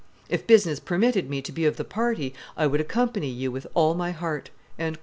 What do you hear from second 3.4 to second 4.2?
with all my